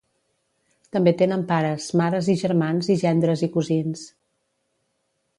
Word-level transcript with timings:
També 0.95 1.11
tenen 1.17 1.43
pares, 1.51 1.89
mares 2.01 2.29
i 2.33 2.35
germans 2.43 2.89
i 2.93 2.95
gendres 3.01 3.43
i 3.49 3.53
cosins. 3.57 4.05